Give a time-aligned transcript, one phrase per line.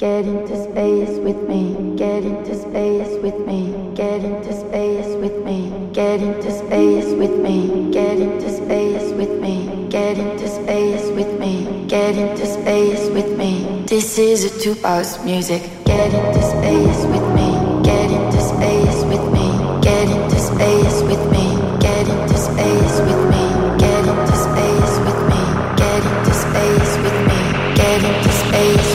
[0.00, 5.90] Get into space with me, get into space with me, get into space with me,
[5.92, 11.84] get into space with me, get into space with me, get into space with me,
[11.86, 13.84] get into space with me.
[13.88, 15.60] This is a tube house music.
[15.84, 17.50] Get into space with me,
[17.84, 19.48] get into space with me,
[19.82, 21.44] get into space with me,
[21.78, 23.44] get into space with me,
[23.76, 25.42] get into space with me,
[25.76, 28.89] get into space with me, get into space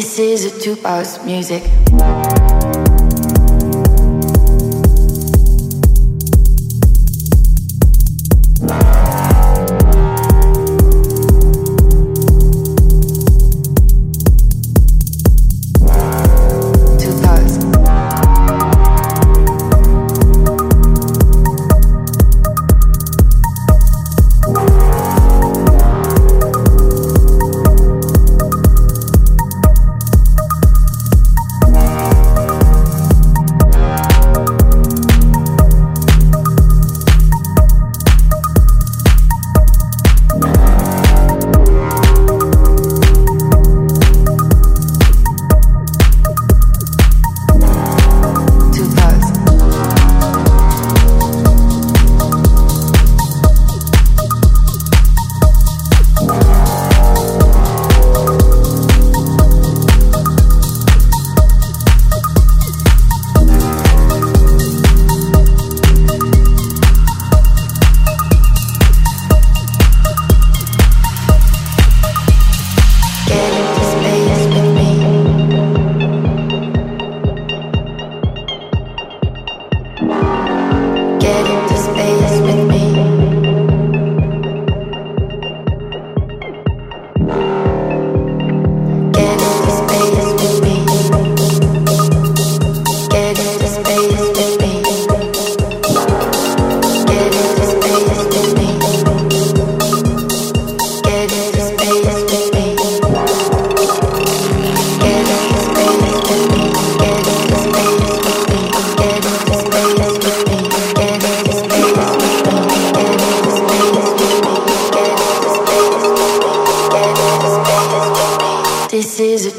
[0.00, 0.46] This is
[1.50, 2.59] a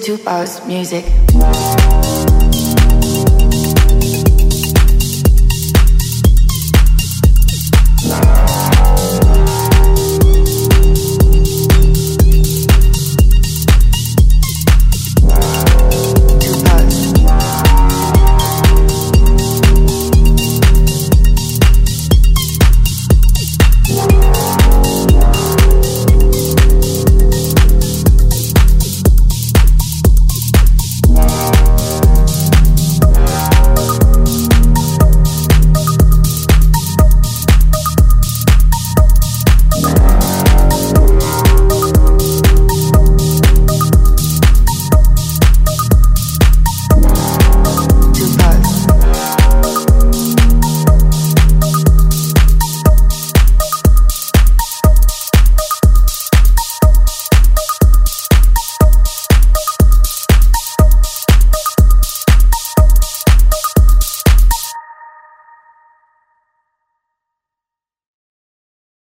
[0.01, 1.03] tube house music.